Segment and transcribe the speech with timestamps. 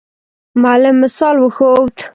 [0.63, 1.95] معلم مثال وښود.